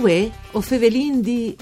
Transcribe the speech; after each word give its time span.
Uè, 0.00 0.30
o 0.52 0.60
Fevelin 0.60 1.20
di... 1.20 1.56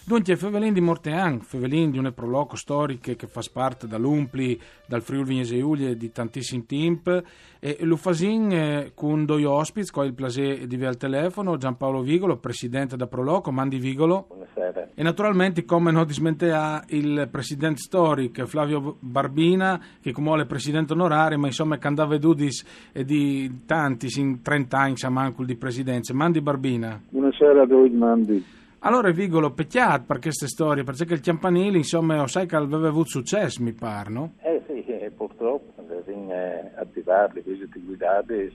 Dunque, 0.05 0.35
Fevelin 0.35 0.73
di 0.73 0.81
Mortean, 0.81 1.41
Fevelin 1.41 1.93
di 1.93 1.99
un 1.99 2.13
proloco 2.13 2.57
storico 2.57 3.15
che 3.15 3.27
fa 3.29 3.41
parte 3.53 3.87
dall'Umpli, 3.87 4.61
dal 4.85 5.01
Friuli 5.01 5.25
Vignese 5.25 5.57
Giulia 5.57 5.95
di 5.95 6.11
tantissimi 6.11 6.67
temp, 6.67 7.23
e 7.61 7.77
lo 7.83 7.95
fasin 7.95 8.51
eh, 8.51 8.91
con 8.95 9.25
due 9.25 9.45
ospiti, 9.45 9.93
con 9.93 10.05
il 10.05 10.13
piacere 10.13 10.67
di 10.67 10.85
al 10.85 10.97
telefono, 10.97 11.57
Giampaolo 11.57 12.01
Vigolo, 12.01 12.37
presidente 12.37 12.97
da 12.97 13.07
Proloco, 13.07 13.53
Mandi 13.53 13.79
Vigolo. 13.79 14.27
Buonasera. 14.27 14.89
E 14.93 15.03
naturalmente, 15.05 15.65
come 15.65 15.93
non 15.93 16.05
dismentea 16.05 16.83
il 16.89 17.29
presidente 17.31 17.79
storico 17.79 18.45
Flavio 18.47 18.97
Barbina, 18.99 19.81
che 20.01 20.11
come 20.11 20.43
è 20.43 20.47
presidente 20.47 20.95
onorario, 20.95 21.39
ma 21.39 21.47
insomma 21.47 21.79
che 21.79 21.87
andava 21.87 22.11
vedudis 22.11 22.91
e 22.93 23.05
di 23.05 23.63
tanti, 23.67 24.09
in 24.19 24.43
30 24.43 24.77
anni, 24.77 24.97
siamo 24.97 25.33
di 25.39 25.57
presidenza. 25.57 26.13
Mandi 26.13 26.41
Barbina. 26.41 27.01
Buonasera 27.09 27.63
a 27.63 27.67
voi, 27.67 27.91
Mandi. 27.91 28.61
Allora 28.85 29.13
Vigolo, 29.13 29.53
peccato 29.53 30.07
per 30.09 30.19
queste 30.19 30.49
storie, 30.49 30.83
perché 30.83 31.15
il 31.15 31.21
Campanile, 31.21 31.77
insomma, 31.77 32.27
sai 32.27 32.49
che 32.49 32.57
aveva 32.57 32.89
avuto 32.89 33.11
successo, 33.11 33.63
mi 33.63 33.73
pare, 33.73 34.11
no? 34.11 34.33
Eh 34.43 34.61
sì, 34.67 34.85
eh, 34.85 35.09
purtroppo, 35.17 35.81
bisogna 35.83 36.69
attivare 36.75 37.31
le 37.35 37.43
visite 37.43 37.79
guidate, 37.79 38.47
eh, 38.47 38.51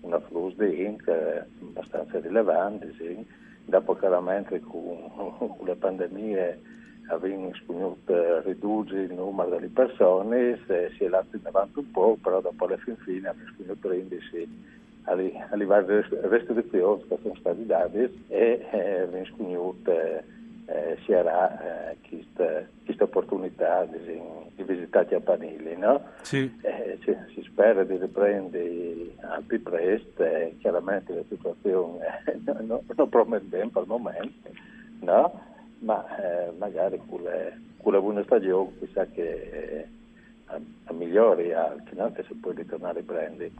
una 0.00 0.18
flus 0.20 0.56
di 0.56 0.84
ink 0.86 1.06
eh, 1.06 1.44
abbastanza 1.60 2.18
rilevante, 2.20 2.94
sì. 2.96 3.22
Dopo 3.66 3.94
chiaramente 3.94 4.58
con, 4.64 4.96
con 5.36 5.66
la 5.66 5.76
pandemia 5.76 6.56
abbiamo 7.08 7.52
spunto 7.52 8.40
ridurre 8.40 9.02
il 9.02 9.12
numero 9.12 9.50
delle 9.50 9.68
persone, 9.68 10.60
si 10.96 11.04
è 11.04 11.08
lato 11.08 11.36
in 11.36 11.42
avanti 11.44 11.78
un 11.78 11.90
po', 11.90 12.16
però 12.22 12.40
dopo 12.40 12.64
alla 12.64 12.78
fin 12.78 12.96
fine 13.04 13.28
abbiamo 13.28 13.50
spunto 13.52 13.76
prendersi 13.78 14.48
alle, 15.04 15.64
varie 15.64 16.06
restrizioni 16.22 17.04
che 17.08 17.18
sono 17.22 17.34
state 17.36 17.66
date 17.66 18.12
e 18.28 18.66
eh, 18.70 19.06
vengono 19.10 19.74
eh, 20.66 20.96
si 21.04 21.12
avrà 21.12 21.90
eh, 21.90 21.96
questa 22.84 23.04
opportunità 23.04 23.84
di, 23.84 24.20
di 24.54 24.62
visitare 24.62 25.06
Campanili. 25.06 25.76
No? 25.76 26.02
Sì. 26.22 26.50
Eh, 26.62 26.98
si, 27.02 27.16
si, 27.34 27.42
spera 27.42 27.84
di 27.84 27.96
riprendere 27.96 29.14
al 29.20 29.42
più 29.42 29.62
presto, 29.62 30.24
eh, 30.24 30.56
chiaramente 30.60 31.14
la 31.14 31.22
situazione 31.28 32.22
eh, 32.26 32.38
non, 32.44 32.80
non 32.94 33.08
promette 33.08 33.46
bene 33.46 33.70
per 33.70 33.82
il 33.82 33.88
momento, 33.88 34.50
no? 35.00 35.40
ma 35.80 36.04
eh, 36.16 36.52
magari 36.58 37.00
con, 37.08 37.22
le, 37.22 37.60
con 37.82 37.92
la 37.92 38.00
buona 38.00 38.22
stagione 38.22 38.70
chissà 38.78 39.04
che 39.06 39.22
eh, 39.22 39.88
a, 40.46 40.60
a 40.84 40.92
migliori 40.92 41.52
anche, 41.52 41.94
no? 41.94 42.12
che 42.12 42.24
si 42.24 42.34
può 42.34 42.52
ritornare 42.52 43.00
a 43.00 43.04
prendere. 43.04 43.50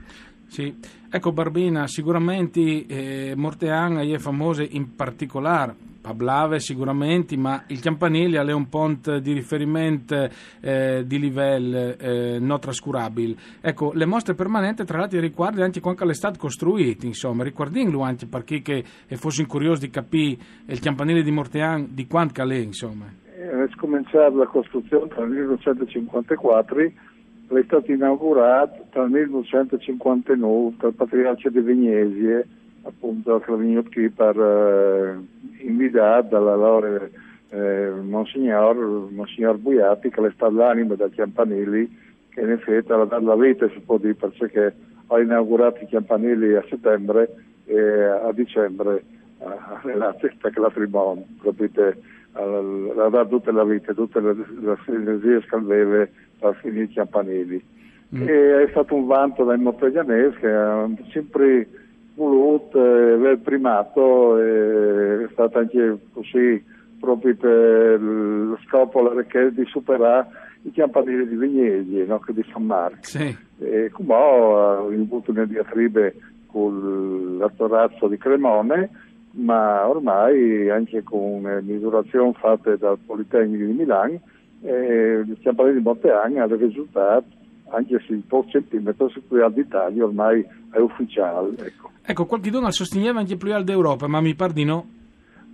Sì, 0.53 0.71
ecco 1.11 1.33
Barbina, 1.33 1.87
sicuramente 1.87 2.85
eh, 2.87 3.33
Mortean 3.35 4.01
è 4.01 4.19
famosa 4.19 4.63
in 4.63 4.95
particolare, 4.95 5.75
Pablave 6.03 6.61
sicuramente, 6.61 7.39
ma 7.39 7.65
il 7.69 7.81
Campanile 7.81 8.39
è 8.39 8.53
un 8.53 8.69
ponte 8.69 9.23
di 9.23 9.33
riferimento 9.33 10.29
eh, 10.61 11.05
di 11.07 11.19
livello 11.19 11.97
eh, 11.97 12.37
non 12.39 12.61
trascurabile. 12.61 13.35
Ecco, 13.63 13.93
le 13.95 14.05
mostre 14.05 14.35
permanenti 14.35 14.85
tra 14.85 14.99
l'altro 14.99 15.21
riguardano 15.21 15.65
anche 15.65 15.81
quando 15.81 16.07
è 16.11 16.15
stato 16.15 16.39
costruito, 16.39 17.07
insomma, 17.07 17.45
ricordiamolo 17.45 18.03
anche 18.03 18.27
per 18.27 18.45
chi 18.45 18.61
che 18.61 18.85
fosse 19.13 19.47
curioso 19.47 19.81
di 19.81 19.89
capire 19.89 20.37
il 20.67 20.81
Campanile 20.81 21.23
di 21.23 21.31
Mortean 21.31 21.89
di 21.93 22.07
quanto 22.07 22.43
è, 22.43 22.57
insomma. 22.57 23.07
È 23.07 23.75
cominciata 23.79 24.29
la 24.35 24.47
costruzione 24.47 25.09
nel 25.17 25.29
1954 25.29 27.11
è 27.59 27.65
stato 27.65 27.91
inaugurato 27.93 29.07
nel 29.09 29.29
1959 29.29 30.75
dal 30.79 30.95
patriarca 30.95 31.51
di 31.51 31.61
Vignesie, 31.61 32.47
appunto 32.83 33.39
che 33.41 33.53
è 33.53 33.57
venuto 33.57 33.91
qui 33.91 34.09
per 34.11 34.39
eh, 34.39 35.65
invitare 35.65 36.29
dalla 36.29 36.55
loro 36.55 37.09
eh, 37.51 37.91
Monsignor, 38.01 39.11
Monsignor 39.11 39.59
Buiati, 39.59 40.11
che 40.11 40.27
è 40.27 40.31
stato 40.35 40.55
l'anima 40.55 40.95
da 40.95 41.09
Chiampanelli, 41.09 41.99
che 42.31 42.41
in 42.41 42.51
effetti 42.51 42.93
ha 42.93 43.05
dato 43.05 43.25
la 43.25 43.37
vita, 43.37 43.69
si 43.69 43.81
può 43.81 43.99
dire, 43.99 44.15
perché 44.15 44.75
ha 45.07 45.21
inaugurato 45.21 45.83
i 45.83 45.87
Chiampanelli 45.87 46.55
a 46.55 46.65
settembre 46.69 47.35
e 47.67 47.79
a 47.79 48.33
dicembre 48.33 49.05
nella 49.85 50.13
festa 50.15 50.51
che 50.51 50.61
la 50.61 50.71
Trimon, 50.71 51.39
capite? 51.43 52.01
Ha 52.35 53.09
dato 53.11 53.29
tutta 53.29 53.53
la 53.53 53.65
vita, 53.65 53.93
tutte 53.93 54.19
le, 54.21 54.33
le 54.33 54.79
energie 54.87 55.41
che 55.41 55.55
per 56.43 56.59
finire 56.61 56.85
i 56.85 56.93
campanili. 56.93 57.65
Mm. 58.15 58.29
E 58.29 58.65
è 58.65 58.69
stato 58.71 58.95
un 58.95 59.07
vanto 59.07 59.45
dai 59.45 59.59
monteglianesi 59.59 60.37
che 60.39 60.51
hanno 60.51 60.97
sempre 61.11 61.69
voluto 62.15 62.79
eh, 62.79 63.13
aver 63.13 63.39
primato, 63.39 64.39
è 64.39 65.29
stato 65.33 65.59
anche 65.59 65.99
così 66.13 66.63
proprio 67.01 67.35
per 67.35 68.01
lo 68.01 68.59
scopo 68.67 69.11
di 69.51 69.65
superare 69.67 70.29
i 70.63 70.73
campanili 70.73 71.27
di 71.27 71.37
Vignesi, 71.37 72.05
no, 72.07 72.19
che 72.21 72.33
di 72.33 72.45
San 72.53 72.65
Marco. 72.65 72.99
Sì. 73.01 73.37
E 73.59 73.91
come 73.93 74.15
ho 74.15 74.87
avuto 74.87 75.31
una 75.31 75.45
diatribe 75.45 76.15
con 76.47 77.39
l'attorazzo 77.39 78.07
di 78.07 78.19
Cremone, 78.19 78.91
ma 79.33 79.89
ormai 79.89 80.69
anche 80.69 81.03
con 81.03 81.61
misurazioni 81.63 82.35
fatte 82.35 82.77
dal 82.77 82.99
Politecnico 83.05 83.65
di 83.65 83.73
Milano 83.73 84.21
eh, 84.63 85.25
stiamo 85.39 85.57
parlando 85.57 85.79
di 85.79 85.85
molte 85.85 86.11
anni, 86.11 86.39
ha 86.39 86.47
risultato, 86.47 87.25
anche 87.71 88.01
se 88.07 88.13
in 88.13 88.27
pochi 88.27 88.53
centimetri, 88.53 89.09
su 89.11 89.27
Plurial 89.27 89.53
d'Italia 89.53 90.05
ormai 90.05 90.47
è 90.71 90.79
ufficiale. 90.79 91.51
Ecco, 91.59 91.91
ecco 92.03 92.27
qualche 92.27 92.51
dono 92.51 92.71
sosteneva 92.71 93.19
anche 93.19 93.37
Plurial 93.37 93.65
d'Europa, 93.65 94.07
ma 94.07 94.21
mi 94.21 94.35
pare 94.35 94.53
di 94.53 94.65
no? 94.65 94.87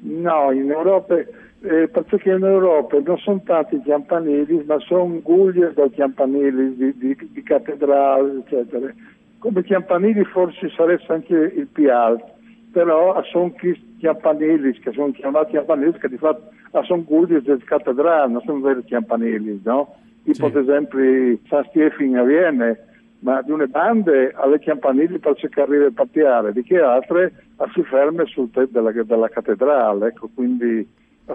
No, 0.01 0.53
in 0.53 0.71
Europa, 0.71 1.17
eh, 1.17 1.89
perché 1.89 2.31
in 2.31 2.45
Europa 2.45 2.99
non 3.05 3.19
sono 3.19 3.43
tanti 3.45 3.81
campanili, 3.83 4.63
ma 4.65 4.79
sono 4.81 5.21
guglie 5.21 5.73
da 5.73 5.89
campanili 5.91 6.77
di, 6.77 6.97
di, 6.97 7.17
di 7.33 7.43
cattedrale, 7.43 8.45
eccetera. 8.45 8.93
Come 9.39 9.63
campanili 9.63 10.25
forse 10.25 10.69
sarebbe 10.77 11.05
anche 11.09 11.35
il 11.35 11.67
più 11.67 11.93
alto, 11.93 12.31
però 12.73 13.21
sono 13.25 13.53
campanili, 14.01 14.79
che 14.79 14.93
sono 14.93 15.11
chiamati 15.13 15.53
campanili, 15.53 15.93
che 15.99 16.09
di 16.09 16.19
fatto 16.19 16.51
sono 16.83 17.03
gudi 17.05 17.41
del 17.41 17.65
cattedrale, 17.65 18.33
non 18.33 18.43
sono 18.43 18.61
veri 18.61 18.85
campanili, 18.85 19.61
no? 19.65 19.95
Tipo 20.25 20.49
sì. 20.49 20.57
ad 20.57 20.63
esempio 20.63 21.39
San 21.49 21.65
Stefano 21.71 22.21
a 22.21 22.25
Vienne, 22.25 22.85
ma 23.21 23.43
di 23.43 23.51
una 23.51 23.67
bande 23.67 24.33
alle 24.35 24.59
campanili 24.61 25.19
per 25.19 25.37
cercare 25.37 25.89
di 25.89 25.95
partiare, 25.95 26.53
di 26.53 26.63
che 26.63 26.79
altre 26.79 27.33
si 27.73 27.83
ferme 27.83 28.27
sul 28.27 28.51
tetto 28.51 28.81
della, 28.81 28.93
della, 28.93 29.29
cattedrale, 29.29 30.09
ecco, 30.09 30.29
quindi 30.35 30.87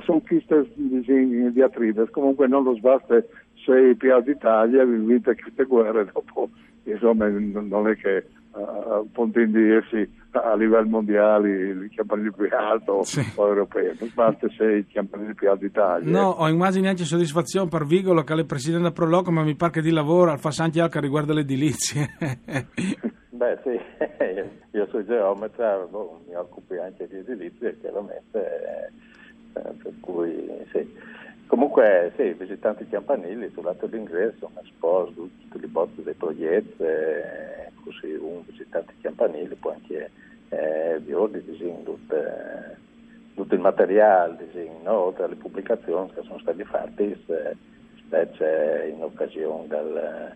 sono 0.04 0.22
queste 0.26 0.66
diatribe, 1.52 2.10
comunque 2.10 2.48
non 2.48 2.64
lo 2.64 2.76
sbasta 2.76 3.24
se 3.66 3.80
i 3.80 3.96
piazzi 3.96 4.32
d'Italia 4.32 4.84
vivete 4.86 5.36
queste 5.36 5.66
guerre 5.66 6.06
dopo, 6.12 6.50
insomma 6.84 7.28
non 7.28 7.88
è 7.88 7.96
che 7.96 8.26
uh, 8.54 9.30
di 9.32 9.72
essi 9.72 10.10
a 10.42 10.56
livello 10.56 10.88
mondiale 10.88 11.50
il 11.50 11.92
campanile 11.96 12.32
più 12.32 12.48
alto 12.52 13.04
sì. 13.04 13.22
o 13.36 13.48
europeo, 13.48 13.94
non 14.00 14.12
basta 14.14 14.48
se 14.58 14.64
il 14.64 14.88
campanile 14.92 15.34
più 15.34 15.50
alto 15.50 15.66
d'Italia. 15.66 16.10
No, 16.10 16.30
ho 16.30 16.48
immagini 16.48 16.88
anche 16.88 17.04
soddisfazione 17.04 17.70
per 17.70 17.86
Vigolo 17.86 18.24
che 18.24 18.34
è 18.34 18.38
il 18.38 18.46
presidente 18.46 18.84
del 18.84 18.94
Proloco, 18.94 19.32
ma 19.32 19.44
mi 19.44 19.56
pare 19.56 19.72
che 19.74 19.82
di 19.82 19.92
lavoro 19.92 20.32
al 20.32 20.40
fa 20.40 20.50
anche 20.58 20.88
che 20.88 21.00
riguarda 21.00 21.34
le 21.34 21.42
edilizie. 21.42 22.16
beh 23.30 23.60
sì, 23.64 23.80
io 24.78 24.88
sono 24.90 25.06
geometra, 25.06 25.78
boh, 25.90 26.22
mi 26.28 26.36
occupo 26.36 26.82
anche 26.82 27.08
di 27.08 27.18
edilizia 27.18 27.72
chiaramente, 27.80 28.92
eh, 29.54 29.62
per 29.84 29.94
cui 30.00 30.50
sì. 30.72 31.12
Comunque 31.54 32.12
sì, 32.16 32.34
visitanti 32.34 32.82
i 32.82 32.90
campanili 32.90 33.48
sul 33.54 33.66
lato 33.66 33.86
d'ingresso, 33.86 34.50
un 34.52 34.60
esposto, 34.64 35.30
tutti 35.52 35.64
i 35.64 35.68
bozzi 35.68 36.02
dei 36.02 36.16
progetti, 36.16 36.82
eh, 36.82 37.70
così 37.84 38.12
un 38.14 38.42
visitante 38.44 38.94
i 38.98 39.02
campanili 39.02 39.54
può 39.54 39.70
anche 39.70 40.10
eh, 40.50 41.00
vedere 41.00 41.44
tutto, 41.84 42.16
tutto 43.36 43.54
il 43.54 43.60
materiale, 43.60 44.48
disegno, 44.48 44.80
no? 44.82 44.94
oltre 44.94 45.26
alle 45.26 45.36
pubblicazioni 45.36 46.10
che 46.16 46.24
sono 46.24 46.40
state 46.40 46.64
fatte, 46.64 47.20
eh, 47.28 47.56
specie 47.98 48.92
in 48.92 49.04
occasione 49.04 49.68
del, 49.68 50.36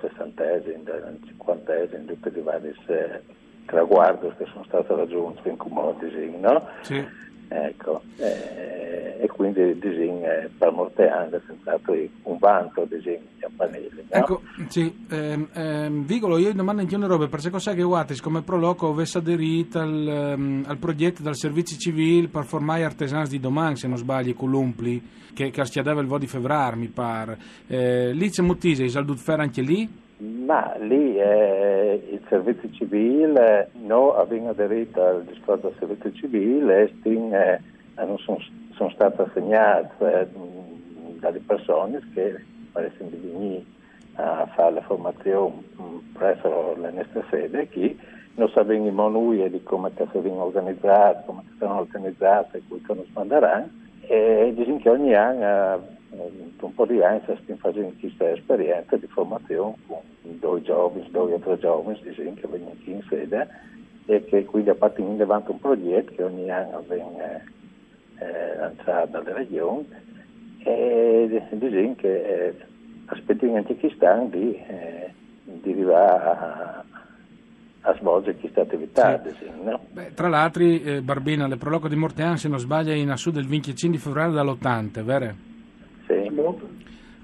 sessantesimo, 0.00 0.82
del 0.82 1.18
cinquantesimo, 1.26 2.04
tutti 2.06 2.38
i 2.38 2.40
vari 2.40 2.74
eh, 2.86 3.20
traguardi 3.66 4.32
che 4.38 4.46
sono 4.46 4.64
stati 4.64 4.94
raggiunti 4.94 5.46
in 5.46 5.58
comune, 5.58 6.38
no? 6.40 6.68
Sì. 6.80 7.06
Ecco, 7.48 8.02
eh, 8.16 9.18
e 9.20 9.28
quindi 9.28 9.60
il 9.60 9.76
disegno 9.76 10.28
per 10.58 10.72
molte 10.72 11.08
anni 11.08 11.32
è 11.32 11.40
senz'altro 11.46 11.94
un 12.24 12.38
vanto 12.38 12.84
disegno 12.84 13.22
di 13.34 13.40
campanili. 13.40 13.90
No? 13.94 14.02
Ecco, 14.08 14.40
sì, 14.68 15.06
ehm, 15.08 15.48
ehm, 15.52 16.04
Vigolo, 16.04 16.38
io 16.38 16.52
domando 16.52 16.82
anche 16.82 16.96
una 16.96 17.06
roba, 17.06 17.28
perché 17.28 17.50
cosa 17.50 17.72
che 17.74 17.82
Wattis 17.82 18.20
come 18.20 18.42
Proloco 18.42 18.88
avesse 18.88 19.18
aderito 19.18 19.78
al, 19.78 20.34
um, 20.36 20.64
al, 20.66 20.78
progetto 20.78 21.22
dal 21.22 21.36
servizio 21.36 21.76
civile 21.76 22.28
per 22.28 22.44
formare 22.44 22.84
artesani 22.84 23.28
di 23.28 23.40
domani, 23.40 23.76
se 23.76 23.88
non 23.88 23.96
sbaglio, 23.96 24.34
con 24.34 24.50
l'Umpli, 24.50 25.02
che, 25.32 25.50
che 25.50 25.64
schiadava 25.64 26.00
il 26.00 26.06
vo 26.06 26.18
di 26.18 26.26
febbraio, 26.26 26.76
mi 26.76 26.88
pare. 26.88 27.38
Eh, 27.66 28.12
lì 28.12 28.30
c'è 28.30 28.42
Mutise, 28.42 28.84
Isaldut 28.84 29.18
Fer 29.18 29.40
anche 29.40 29.62
lì? 29.62 30.02
Ma 30.24 30.74
lì 30.78 31.18
eh, 31.18 32.08
il 32.10 32.20
servizio 32.28 32.70
civile, 32.72 33.70
noi 33.72 34.18
abbiamo 34.18 34.50
aderito 34.50 35.02
al 35.02 35.24
discorso 35.24 35.68
del 35.68 35.76
servizio 35.78 36.12
civile 36.12 36.82
e 36.82 37.10
eh, 37.12 37.60
non 37.96 38.18
sono, 38.18 38.38
sono 38.72 38.90
state 38.90 39.22
assegnate 39.22 40.20
eh, 40.20 40.26
dalle 41.18 41.40
persone 41.40 42.00
che 42.14 42.42
paiono 42.72 42.94
di 42.98 43.20
venire 43.22 43.64
a 44.16 44.46
fare 44.54 44.74
la 44.74 44.82
formazione 44.82 45.62
presso 46.12 46.76
le 46.76 46.90
nostre 46.92 47.24
sedi 47.30 47.68
qui 47.68 48.00
non 48.36 48.48
sapevamo 48.50 49.08
noi 49.08 49.48
di 49.50 49.62
come 49.62 49.90
si 49.96 50.04
vengono 50.12 50.44
organizzate, 50.44 51.22
come 51.26 51.42
si 51.48 51.56
sono 51.58 51.80
organizzate 51.80 52.58
e 52.58 52.80
come 52.86 53.02
si 53.04 53.10
manderanno 53.12 53.68
e 54.02 54.52
diciamo 54.54 54.78
che 54.78 54.88
ogni 54.90 55.14
anno 55.14 55.92
un 56.60 56.74
po' 56.74 56.86
di 56.86 57.02
anni 57.02 57.20
stiamo 57.22 57.60
facendo 57.60 57.92
questa 57.98 58.30
esperienza 58.30 58.96
di 58.96 59.06
formazione 59.06 59.74
con 59.86 59.98
due 60.44 61.34
o 61.34 61.38
tre 61.38 61.58
giovani 61.58 62.00
che 62.00 62.46
vengono 62.48 62.76
qui 62.82 62.92
in 62.92 63.02
sede 63.08 63.48
e 64.06 64.24
che 64.24 64.44
quindi 64.44 64.70
a 64.70 64.74
partire 64.74 65.16
davanti 65.16 65.50
un 65.50 65.58
progetto 65.58 66.12
che 66.14 66.22
ogni 66.22 66.50
anno 66.50 66.84
viene 66.88 67.44
eh, 68.18 68.56
lanciato 68.56 69.18
dalle 69.18 69.32
regioni 69.32 69.88
e 70.58 71.26
diciamo 71.28 71.94
che 71.96 72.46
eh, 72.46 72.54
aspettiamo 73.06 73.56
anche 73.56 73.76
quest'anno 73.76 74.28
di, 74.28 74.54
eh, 74.54 75.12
di 75.44 75.72
arrivare 75.72 76.24
a, 76.24 76.84
a 77.80 77.96
svolgere 77.98 78.36
questa 78.36 78.62
attività. 78.62 79.22
Sì. 79.22 79.30
Diciamo, 79.30 79.62
no? 79.62 79.80
Beh, 79.92 80.12
tra 80.14 80.28
l'altro, 80.28 80.62
eh, 80.64 81.00
Barbina, 81.02 81.46
le 81.46 81.56
proloco 81.56 81.88
di 81.88 81.96
Mortean, 81.96 82.38
se 82.38 82.48
non 82.48 82.58
sbaglio, 82.58 82.92
è 82.92 82.96
in 82.96 83.10
assù 83.10 83.30
del 83.30 83.46
25 83.46 83.98
di 83.98 84.02
febbraio 84.02 84.32
dall'80, 84.32 85.02
vero? 85.02 85.34
Sì. 86.06 86.24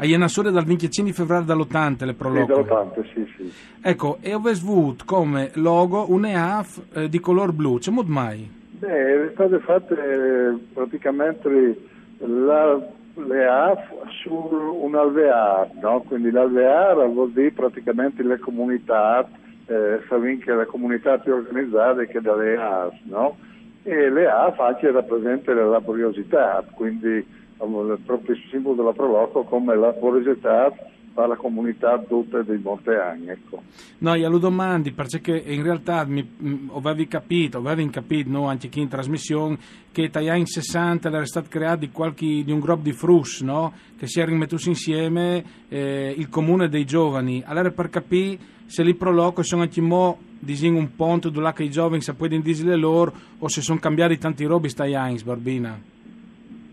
A 0.00 0.06
Ienasore 0.06 0.50
dal 0.50 0.64
25 0.64 1.12
febbraio 1.12 1.44
dall'80 1.44 2.06
le 2.06 2.14
proloco. 2.14 2.55
Sì, 2.55 2.62
dall'80, 2.62 3.12
sì, 3.12 3.32
sì. 3.37 3.52
Ecco, 3.82 4.17
e 4.23 4.32
avuto 4.32 5.05
come 5.05 5.50
logo 5.56 6.11
un 6.11 6.25
EAF 6.25 6.81
eh, 6.94 7.08
di 7.11 7.20
color 7.20 7.52
blu, 7.52 7.76
c'è 7.76 7.91
mod 7.91 8.08
mai? 8.08 8.50
Beh, 8.79 9.26
è 9.26 9.31
state 9.35 9.58
fatte 9.58 9.93
eh, 9.94 10.58
praticamente 10.73 11.76
la, 12.17 12.81
le 13.14 13.47
AF 13.47 13.93
su 14.23 14.32
un 14.32 14.94
alvear, 14.94 15.73
no? 15.82 16.00
quindi 16.08 16.31
l'alvear 16.31 17.06
vuol 17.11 17.32
dire 17.32 17.50
praticamente 17.50 18.23
le 18.23 18.38
comunità, 18.38 19.29
eh, 19.67 20.00
che 20.43 20.55
le 20.55 20.64
comunità 20.64 21.19
più 21.19 21.35
organizzate 21.35 22.06
che 22.06 22.23
dalle 22.23 22.56
AF, 22.56 22.94
no? 23.02 23.37
e 23.82 24.08
le 24.08 24.26
AF 24.26 24.58
anche 24.61 24.91
rappresentano 24.91 25.61
la 25.61 25.67
laboriosità, 25.67 26.64
quindi 26.73 27.38
proprio 28.05 28.35
il 28.35 28.43
simbolo 28.51 28.75
della 28.75 28.93
Proloco 28.93 29.43
come 29.45 29.75
la 29.75 29.89
laboriosità 29.89 30.73
alla 31.15 31.37
comunità 31.37 31.99
tutta 31.99 32.43
dei 32.43 32.59
Monteani. 32.59 33.29
Ecco. 33.29 33.62
No, 33.99 34.15
io 34.15 34.29
lo 34.29 34.39
domandi 34.39 34.93
perché 34.93 35.37
in 35.37 35.62
realtà 35.62 36.05
mi, 36.05 36.23
mh, 36.23 36.71
avevi 36.75 37.09
capito, 37.09 37.59
avevi 37.59 37.91
capito 37.91 38.31
no, 38.31 38.49
anche 38.49 38.69
chi 38.69 38.81
in 38.81 38.89
trasmissione 38.89 39.59
che 39.93 40.11
negli 40.12 40.29
anni 40.29 40.47
60 40.47 41.09
era 41.09 41.27
stato 41.27 41.49
creato 41.49 41.81
di, 41.81 41.91
qualche, 41.91 42.45
di 42.45 42.53
un 42.53 42.61
gruppo 42.61 42.83
di 42.83 42.93
frus 42.93 43.43
no? 43.43 43.73
che 43.99 44.07
si 44.07 44.21
è 44.21 44.25
rimettuto 44.25 44.69
insieme 44.69 45.45
eh, 45.69 46.15
il 46.17 46.29
comune 46.29 46.69
dei 46.69 46.85
giovani. 46.85 47.43
Allora 47.45 47.71
per 47.71 47.91
capire 47.91 48.39
se 48.67 48.83
li 48.83 48.95
proloco 48.95 49.43
sono 49.43 49.62
anche 49.62 49.81
mo 49.81 50.19
disin 50.39 50.75
un 50.75 50.95
ponte 50.95 51.31
dove 51.31 51.53
i 51.59 51.71
giovani 51.71 52.01
sapevano 52.01 52.41
dire 52.41 52.77
loro 52.77 53.12
o 53.39 53.49
se 53.49 53.61
sono 53.61 53.79
cambiati 53.79 54.17
tanti 54.17 54.45
robi 54.45 54.69
stai 54.69 54.95
anni, 54.95 55.21
Barbina. 55.23 55.79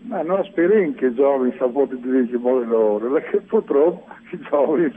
Ma 0.08 0.22
non 0.22 0.42
speriamo 0.44 0.94
che 0.94 1.06
i 1.06 1.14
giovani 1.14 1.54
sappiano 1.58 1.86
dirigere 2.00 2.64
loro, 2.64 3.12
perché 3.12 3.42
purtroppo 3.42 4.06
i 4.30 4.40
giovani 4.40 4.84
eh, 4.86 4.92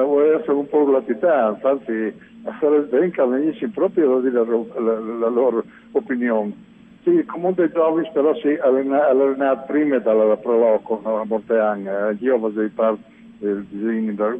vogliono 0.00 0.38
essere 0.38 0.52
un 0.52 0.66
po' 0.66 0.90
latitanza, 0.90 1.68
anzi 1.68 2.14
sarebbe 2.58 2.86
bene 2.86 3.10
che 3.10 3.22
venisse 3.22 3.68
proprio 3.68 4.16
a 4.16 4.20
dire 4.22 4.32
la, 4.32 4.80
la, 4.80 4.98
la, 4.98 5.28
loro 5.28 5.62
opinione. 5.92 6.54
Sì, 7.02 7.22
comunque 7.26 7.66
i 7.66 7.70
giovani 7.70 8.08
però 8.14 8.34
si 8.36 8.48
allenano 8.48 9.62
prima 9.66 9.98
dalla 9.98 10.38
no, 10.42 11.20
a 11.20 11.24
Monteagna, 11.26 12.08
eh, 12.08 12.16
io 12.20 12.38
facevo 12.38 12.70
parte 12.74 13.02
del 13.38 13.62
disegno 13.68 14.38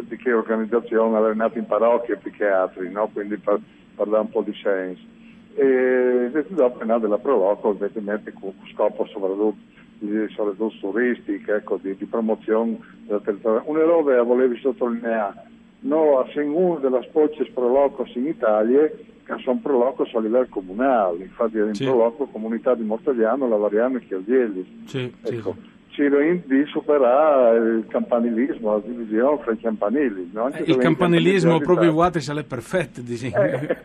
di 0.00 0.16
che 0.16 0.32
organizzazione 0.32 1.16
allenati 1.16 1.58
in 1.58 1.66
parrocchia 1.66 2.16
più 2.16 2.32
che 2.32 2.48
altri, 2.48 2.90
no? 2.90 3.08
quindi 3.12 3.40
dare 3.44 4.18
un 4.18 4.30
po' 4.30 4.42
di 4.42 4.52
senso 4.60 5.16
e 5.58 6.44
dopo 6.50 6.82
è 6.82 6.98
della 7.00 7.18
Proloco 7.18 7.68
ovviamente 7.68 8.32
con 8.32 8.52
scopo 8.72 9.06
soprattutto 9.06 9.56
di, 9.98 10.28
soprattutto 10.28 10.76
turistico, 10.80 11.52
ecco, 11.54 11.78
di, 11.82 11.96
di, 11.96 12.04
promozione 12.04 12.78
del 13.06 13.20
territorio. 13.24 13.62
Che 13.62 14.22
volevo 14.22 14.54
sottolineare, 14.56 15.42
noi 15.80 16.30
siamo 16.30 16.56
una 16.56 16.78
delle 16.78 17.02
spocce 17.08 17.50
Prolocos 17.52 18.14
in 18.14 18.26
Italia 18.26 18.88
che 18.88 19.34
sono 19.42 19.58
Prolocos 19.60 20.14
a 20.14 20.20
livello 20.20 20.46
comunale, 20.48 21.24
infatti 21.24 21.58
è 21.58 21.64
in 21.64 21.74
sì. 21.74 21.84
Proloco 21.84 22.26
comunità 22.26 22.76
di 22.76 22.84
Mortagliano, 22.84 23.48
Lavariano 23.48 23.96
e 23.96 24.06
Chiavielli. 24.06 24.84
Sì, 24.86 25.12
ecco. 25.22 25.56
sì 25.60 25.76
di 26.06 26.64
superare 26.66 27.58
il 27.58 27.86
campanilismo, 27.88 28.72
la 28.72 28.82
divisione 28.84 29.38
fra 29.42 29.52
i 29.52 29.58
campanili. 29.58 30.30
No? 30.32 30.48
Eh, 30.52 30.62
il 30.66 30.76
campanilismo 30.76 31.58
proprio 31.58 31.90
vuoto 31.90 32.20
se 32.20 32.32
l'è 32.32 32.44
perfetto, 32.44 33.00
dici. 33.00 33.32
Eh, 33.34 33.76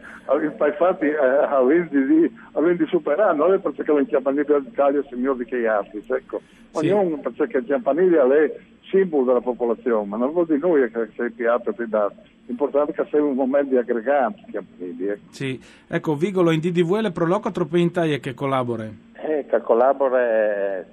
infatti, 0.45 1.05
eh, 1.05 2.31
avendo 2.53 2.85
superato, 2.87 3.35
non 3.35 3.53
è 3.53 3.59
perché 3.59 3.81
il 3.81 4.07
campanile 4.09 4.45
d'Italia 4.61 4.99
è 4.99 5.15
migliore 5.15 5.45
che 5.45 5.59
gli 5.59 5.65
altri, 5.65 6.03
ecco. 6.07 6.41
Ognuno, 6.73 7.19
sì. 7.23 7.31
perché 7.35 7.57
il 7.57 7.65
campanile 7.65 8.19
è 8.19 8.59
simbolo 8.89 9.25
della 9.25 9.41
popolazione, 9.41 10.05
ma 10.07 10.17
non 10.17 10.31
vuol 10.31 10.45
dire 10.45 10.59
noi 10.59 10.91
che 10.91 11.09
sei 11.15 11.31
piatto 11.31 11.73
e 11.75 11.87
dato. 11.87 12.15
L'importante 12.45 12.91
è 12.91 12.95
che 12.95 13.05
sia 13.09 13.23
un 13.23 13.35
momento 13.35 13.69
di 13.71 13.77
aggreganti 13.77 14.51
campanili. 14.51 15.07
Ecco. 15.07 15.21
Sì, 15.31 15.59
ecco, 15.87 16.15
Vigolo 16.15 16.51
in 16.51 16.59
DDVL 16.59 17.11
proloco 17.11 17.51
troppo 17.51 17.77
in 17.77 17.87
Italia 17.87 18.17
che 18.19 18.33
collabora? 18.33 18.85
Eh, 19.13 19.45
che 19.47 19.61
collabora 19.61 20.83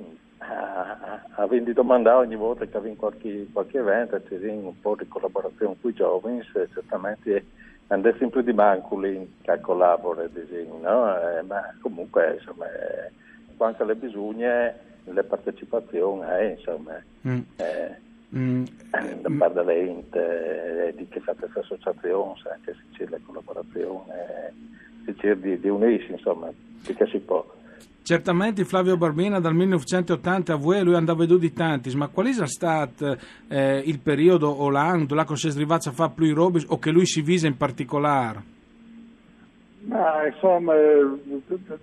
avendo 1.37 1.73
domandato 1.73 2.19
ogni 2.19 2.37
volta 2.37 2.67
che 2.67 2.77
avviene 2.77 2.97
qualche, 2.97 3.47
qualche 3.53 3.79
evento, 3.79 4.21
c'è 4.29 4.37
un 4.51 4.79
po' 4.81 4.97
di 4.97 5.07
collaborazione 5.09 5.77
con 5.81 5.91
i 5.91 5.95
giovani, 5.95 6.43
certamente 6.73 7.45
andare 7.89 8.17
sempre 8.19 8.45
di 8.45 8.53
manco 8.53 8.99
lì 8.99 9.37
che 9.43 9.61
collabora, 9.61 10.29
no? 10.81 11.17
eh, 11.17 11.43
ma 11.43 11.75
comunque 11.81 12.37
insomma, 12.39 12.67
eh, 12.67 13.11
quanto 13.57 13.83
alle 13.83 13.95
bisogna, 13.95 14.73
le 15.05 15.23
partecipazioni, 15.25 16.23
eh, 16.31 16.47
insomma, 16.51 17.03
mm. 17.27 17.41
Eh, 17.57 17.97
mm. 18.37 18.65
da 19.23 19.31
parte 19.39 19.65
dell'ente, 19.65 20.89
eh, 20.89 20.95
di 20.95 21.09
che 21.09 21.21
fa 21.21 21.35
questa 21.35 21.61
associazione, 21.61 22.35
anche 22.53 22.75
se 22.75 22.83
c'è 22.93 23.11
la 23.11 23.19
collaborazione, 23.25 24.53
se 25.05 25.15
c'è 25.15 25.35
di, 25.37 25.59
di 25.59 25.69
unirsi, 25.69 26.13
insomma, 26.13 26.49
che 26.85 27.07
si 27.07 27.19
può. 27.19 27.59
Certamente 28.11 28.65
Flavio 28.65 28.97
Barbina 28.97 29.39
dal 29.39 29.55
1980 29.55 30.55
a 30.55 30.57
voi 30.57 30.83
lui 30.83 30.97
andava 30.97 31.21
veduto 31.21 31.43
di 31.43 31.53
tanti, 31.53 31.97
ma 31.97 32.09
qual 32.09 32.27
è 32.27 32.47
stato 32.49 33.17
eh, 33.47 33.85
il 33.87 34.01
periodo 34.01 34.49
o 34.49 34.69
l'anno 34.69 35.05
dove 35.05 35.37
si 35.37 35.47
è 35.47 35.51
arrivato 35.53 35.91
a 35.91 35.93
fare 35.93 36.11
più 36.17 36.25
i 36.25 36.33
robi 36.33 36.61
o 36.71 36.79
che 36.81 36.91
lui 36.91 37.07
si 37.07 37.23
vise 37.23 37.47
in 37.47 37.57
particolare? 37.57 38.43
Ma 39.83 40.27
insomma, 40.27 40.75
eh, 40.75 41.07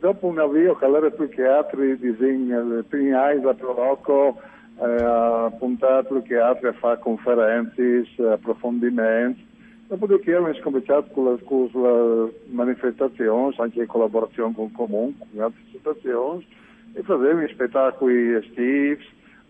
dopo 0.01 0.27
un 0.27 0.39
avvio 0.39 0.75
che 0.75 0.85
era 0.85 1.09
più 1.11 1.29
che 1.29 1.45
altri 1.45 1.97
disegni, 1.97 2.49
le 2.49 2.83
prime 2.83 3.13
anni 3.13 3.39
da 3.39 3.53
Proloco 3.53 4.41
eh, 4.81 4.83
ha 4.83 5.49
puntato 5.57 6.15
più 6.15 6.23
che 6.23 6.37
altri 6.39 6.67
a 6.67 6.73
fare 6.73 6.99
conferenze, 6.99 8.05
approfondimenti 8.17 9.45
Dopodiché 9.87 10.35
abbiamo 10.35 10.59
cominciato 10.61 11.07
con 11.13 11.33
le, 11.33 11.43
con 11.43 11.69
le 11.73 12.33
manifestazioni, 12.49 13.55
anche 13.57 13.79
in 13.79 13.87
collaborazione 13.87 14.53
con 14.53 14.65
il 14.65 14.71
Comune, 14.73 15.13
con 15.17 15.41
altre 15.41 15.61
situazioni, 15.71 16.45
e 16.91 17.01
facevamo 17.03 17.47
spettacoli 17.47 18.33
estivi, 18.33 18.97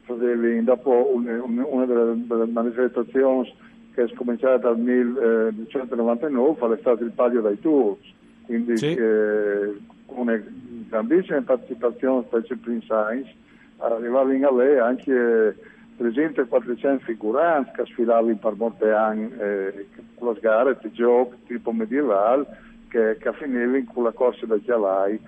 facevamo 0.02 0.62
dopo 0.62 1.12
una, 1.16 1.44
una 1.44 1.86
delle, 1.86 2.46
manifestazioni 2.52 3.52
che 3.96 4.04
è 4.04 4.14
cominciata 4.14 4.58
dal 4.58 4.78
1999, 4.78 6.76
è 6.76 6.80
stato 6.82 7.04
il 7.04 7.12
Palio 7.12 7.42
dei 7.42 7.60
Tours, 7.60 8.14
quindi 8.46 8.78
Sì. 8.78 8.94
eh, 8.94 9.76
con 10.06 10.20
una 10.20 10.40
grandissima 10.88 11.42
partecipazione, 11.42 12.26
specie 12.28 12.58
Prince 12.58 12.86
Science, 12.86 13.34
arrivava 13.78 14.32
in 14.32 14.42
Galè 14.42 14.78
anche 14.78 15.56
300-400 16.00 17.00
figuranti 17.00 17.72
che 17.76 17.86
sfilavano 17.86 18.36
per 18.36 18.54
molti 18.56 18.84
anni 18.86 19.32
eh, 19.40 19.88
con 20.16 20.34
le 20.34 20.40
gare 20.40 20.78
di 20.82 20.92
gioco 20.92 21.36
tipo 21.48 21.72
medievale 21.72 22.46
che, 22.90 23.18
che 23.20 23.34
finivano 23.34 23.84
con 23.94 24.04
la 24.04 24.12
corsa 24.12 24.46
da 24.46 24.58
Chialai, 24.58 25.20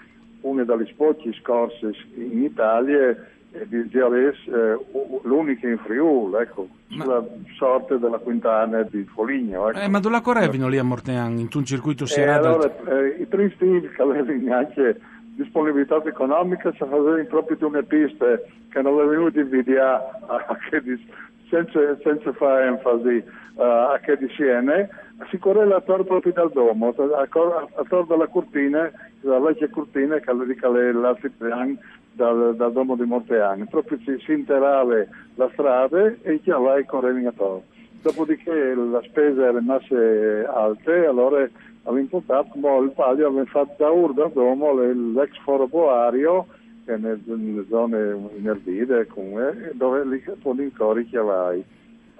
una 0.41 0.63
delle 0.63 0.91
poche 0.95 1.33
scorse 1.33 1.91
in 2.15 2.43
Italia 2.43 3.09
e 3.51 3.67
di 3.67 3.89
Giales, 3.89 4.37
eh, 4.47 4.77
l'unica 5.23 5.67
in 5.67 5.79
Friuli, 5.79 6.35
ecco, 6.39 6.67
Ma- 6.89 7.03
sulla 7.03 7.25
sorte 7.57 7.97
della 7.97 8.19
quintana 8.19 8.83
di 8.83 9.03
Foligno. 9.05 9.69
Ecco. 9.69 9.79
Eh, 9.79 9.87
ma 9.87 9.99
dove 9.99 10.13
la 10.15 10.21
correvano 10.21 10.67
lì 10.67 10.77
a 10.77 10.83
Mortean, 10.83 11.39
in 11.39 11.47
un 11.51 11.65
circuito 11.65 12.03
E 12.03 12.07
serale? 12.07 12.47
allora 12.47 12.71
eh, 13.01 13.21
i 13.21 13.25
Princeton 13.25 13.89
che 13.93 14.01
avevano 14.01 14.55
anche 14.55 14.99
disponibilità 15.43 16.01
economica 16.03 16.71
si 16.71 16.77
facevano 16.79 17.23
proprio 17.25 17.55
di 17.55 17.63
una 17.63 17.83
pista 17.83 18.25
che 18.69 18.81
non 18.81 18.93
avevano 18.93 19.09
venuto 19.09 19.39
invidiare 19.39 20.03
a, 20.27 20.45
a 20.47 20.57
che 20.69 20.81
di, 20.81 21.11
senza, 21.49 21.79
senza 22.03 22.33
fare 22.33 22.67
enfasi 22.67 23.15
eh, 23.17 23.23
a 23.63 23.97
che 24.03 24.17
di 24.17 24.27
Siena 24.35 24.87
si 25.29 25.37
correva 25.37 25.77
attorno 25.77 26.03
proprio 26.03 26.33
dal 26.33 26.51
domo 26.51 26.89
attorno 26.89 28.05
dalla 28.07 28.27
cortina 28.27 28.91
la 29.21 29.39
vecchia 29.39 29.69
cortina 29.69 30.17
che 30.19 30.33
dedica 30.33 30.69
l'altro 30.69 31.29
triangolo 31.37 31.79
dal, 32.11 32.55
dal 32.55 32.71
domo 32.73 32.95
di 32.95 33.03
Monteani. 33.03 33.65
Proprio 33.65 33.97
si, 33.99 34.17
si 34.25 34.33
interava 34.33 35.05
la 35.35 35.49
strada 35.53 36.13
e 36.21 36.33
i 36.33 36.41
chiavai 36.41 36.85
correvano 36.85 37.29
attorno 37.29 37.63
Dopodiché 38.01 38.73
la 38.75 39.01
spesa 39.03 39.41
era 39.41 39.59
rimase 39.59 40.45
alte, 40.45 41.05
allora 41.05 41.45
portato 41.83 42.49
come 42.53 42.85
il 42.85 42.91
palio, 42.91 43.27
abbiamo 43.27 43.45
fatto 43.45 43.73
da 43.77 43.89
Urda 43.89 44.25
a 44.25 44.29
Domo 44.33 44.73
le- 44.73 44.93
l'ex 44.93 45.37
foro 45.43 45.67
boario, 45.67 46.47
che 46.85 46.93
è 46.93 46.97
nel- 46.97 47.21
nelle 47.25 47.65
zone 47.69 48.15
inervide, 48.37 49.07
comunque, 49.07 49.71
dove 49.73 50.05
lì 50.05 50.23
con 50.41 50.59
i 50.61 50.71
cori 50.71 51.05
chiavai. 51.05 51.63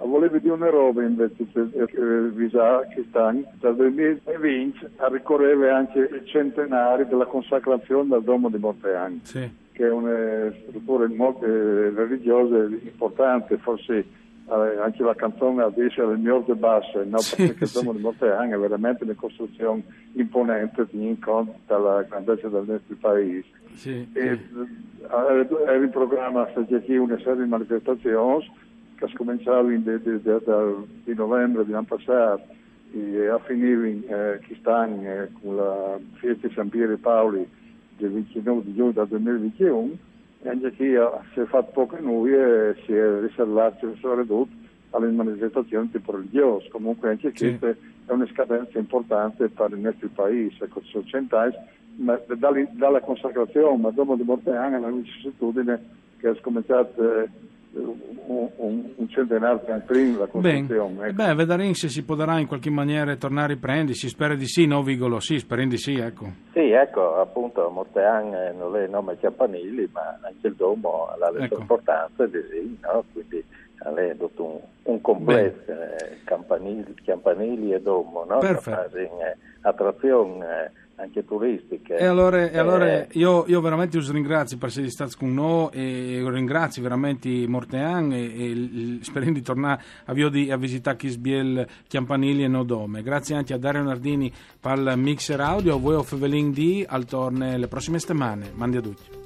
A 0.02 0.06
volevo 0.06 0.38
dire 0.38 0.54
una 0.54 0.70
roba 0.70 1.02
invece, 1.02 1.44
che 1.52 1.60
eh, 1.60 2.28
Visa 2.30 2.86
che 2.94 3.04
stanno, 3.10 3.42
dal 3.60 3.76
2020 3.76 4.78
ricorreva 5.10 5.76
anche 5.76 5.98
il 5.98 6.22
centenario 6.24 7.04
della 7.04 7.26
consacrazione 7.26 8.08
del 8.08 8.22
Domo 8.22 8.48
di 8.48 8.56
Monteani 8.56 9.20
Sì. 9.24 9.46
che 9.72 9.86
è 9.86 9.90
una 9.90 10.50
struttura 10.68 11.06
molto 11.08 11.44
eh, 11.44 11.90
religiosa 11.90 12.56
importante, 12.82 13.58
forse 13.58 14.04
eh, 14.50 14.80
anche 14.80 15.02
la 15.02 15.14
canzone 15.14 15.70
dice 15.74 16.04
le 16.04 16.16
migliori 16.16 16.44
de 16.46 16.54
basse, 16.54 17.04
no? 17.04 17.18
Sì, 17.18 17.46
perché 17.46 17.66
sì. 17.66 17.78
siamo 17.78 17.92
di 17.92 18.00
Monteang 18.00 18.52
è 18.52 18.58
veramente 18.58 19.04
una 19.04 19.14
costruzione 19.14 19.82
imponente 20.14 20.86
di 20.90 21.06
incontro 21.06 21.54
dalla 21.66 22.02
grandezza 22.02 22.48
del 22.48 22.64
nostro 22.66 22.96
paese. 22.98 23.44
Sì, 23.74 24.08
E, 24.12 24.38
sì. 24.38 24.66
eh, 25.02 25.48
era 25.62 25.76
in 25.76 25.90
programma 25.90 26.46
qui 26.46 26.96
una 26.96 27.18
serie 27.18 27.44
di 27.44 27.48
manifestazioni 27.48 28.50
che 28.96 29.08
cominciavano 29.14 29.68
di 29.68 31.14
novembre 31.14 31.64
dell'anno 31.64 31.86
passato 31.86 32.42
e 32.92 33.28
a 33.28 33.38
finire 33.38 33.88
in 33.88 34.02
eh, 34.08 34.40
Chistan 34.42 35.04
eh, 35.06 35.30
con 35.40 35.54
la 35.54 35.96
festa 36.14 36.48
di 36.48 36.54
San 36.54 36.68
Piero 36.68 36.92
e 36.92 36.96
Paoli 36.96 37.48
del 37.96 38.10
29 38.10 38.62
di 38.64 38.74
giugno 38.74 38.90
del 38.90 39.06
2021 39.06 40.08
eh, 40.42 41.10
si 41.32 41.40
è 41.40 41.44
fatto 41.44 41.70
poche 41.72 42.00
nuove 42.00 42.70
e 42.70 42.82
si 42.84 42.92
è 42.92 43.20
riservato, 43.20 43.94
si 43.94 44.06
è 44.06 44.14
ridotto 44.14 44.48
alle 44.90 45.10
manifestazioni 45.10 45.90
tipo 45.90 46.12
religiose. 46.12 46.68
Comunque 46.68 47.10
anche 47.10 47.32
Sì. 47.34 47.58
questa 47.58 47.68
è 48.06 48.12
una 48.12 48.26
scadenza 48.26 48.78
importante 48.78 49.48
per 49.48 49.70
il 49.70 49.78
nostro 49.78 50.08
paese, 50.14 50.64
ecco, 50.64 50.80
sono 50.84 51.04
cent'anni, 51.04 51.54
ma 51.96 52.18
dalla 52.72 53.00
consacrazione, 53.00 53.76
ma 53.76 53.90
dopo 53.90 54.14
di 54.16 54.22
morte 54.22 54.50
anche 54.50 54.78
la 54.78 54.88
vicissitudine 54.88 55.98
che 56.18 56.30
è 56.30 56.40
cominciata 56.40 57.22
eh, 57.22 57.28
un, 57.72 59.08
centenario 59.08 59.60
di 59.64 59.70
anni 59.70 59.82
prima 59.86 60.18
la 60.18 60.28
Bene, 60.32 60.58
costruzione. 60.66 61.06
ecco. 61.08 61.14
beh, 61.14 61.34
vedremo 61.34 61.74
se 61.74 61.88
si 61.88 62.04
potrà 62.04 62.38
in 62.38 62.46
qualche 62.46 62.70
maniera 62.70 63.14
tornare 63.16 63.52
a 63.52 63.54
riprendere, 63.54 63.94
si 63.94 64.08
spera 64.08 64.34
di 64.34 64.46
sì, 64.46 64.66
no 64.66 64.82
Vigolo? 64.82 65.20
Sì, 65.20 65.38
speriamo 65.38 65.70
di 65.70 65.78
sì, 65.78 65.94
ecco. 65.94 66.30
Sì, 66.52 66.70
ecco, 66.70 67.16
appunto 67.16 67.68
Montean 67.70 68.34
eh, 68.34 68.52
non 68.56 68.76
è 68.76 68.82
il 68.84 68.90
nome 68.90 69.18
Campanili, 69.18 69.88
ma 69.92 70.18
anche 70.22 70.46
il 70.46 70.54
domo 70.54 71.06
ha 71.06 71.16
la 71.16 71.30
Ecco. 71.30 71.54
sua 71.54 71.58
importanza, 71.62 72.26
di 72.26 72.38
sì, 72.50 72.78
no? 72.82 73.04
quindi 73.12 73.44
è 73.82 74.16
tutto 74.16 74.44
un, 74.44 74.58
un 74.82 75.00
complesso, 75.00 75.70
eh, 75.70 76.18
campanili, 76.24 76.94
campanili 77.04 77.72
e 77.72 77.80
domo, 77.80 78.24
no? 78.28 78.38
Perfetto. 78.38 78.90
Che 78.92 79.36
eh, 81.00 81.02
eh, 81.02 81.04
anche 81.04 81.24
turistiche. 81.24 81.96
E 81.96 82.04
allora, 82.04 82.50
e 82.50 82.58
allora 82.58 82.86
Eh, 82.86 83.08
io, 83.12 83.44
io 83.46 83.60
veramente 83.60 83.98
vi 83.98 84.12
ringrazio 84.12 84.58
per 84.58 84.68
essere 84.68 84.90
stati 84.90 85.16
con 85.16 85.32
noi 85.32 85.68
e 85.72 86.22
ringrazio 86.28 86.82
veramente 86.82 87.28
Mortean 87.46 88.12
e, 88.12 88.24
e 88.24 88.98
speriamo 89.02 89.34
di 89.34 89.42
tornare 89.42 89.82
a, 90.04 90.12
via 90.12 90.28
di- 90.28 90.50
a 90.50 90.56
visitare 90.56 90.96
Chisbiel, 90.96 91.66
Chiampanili 91.86 92.44
e 92.44 92.48
Nodome. 92.48 93.02
Grazie 93.02 93.36
anche 93.36 93.54
a 93.54 93.58
Dario 93.58 93.82
Nardini 93.82 94.32
per 94.60 94.78
il 94.78 94.92
mixer 94.96 95.40
audio, 95.40 95.74
a 95.74 95.78
voi 95.78 95.94
o 95.94 96.02
Fevelin 96.02 96.52
di 96.52 96.84
al 96.86 97.04
torne 97.04 97.58
le 97.58 97.68
prossime 97.68 97.98
settimane. 97.98 98.50
Mandi 98.54 98.76
a 98.76 98.80
tutti. 98.80 99.19